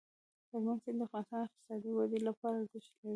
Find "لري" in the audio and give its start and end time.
2.99-3.09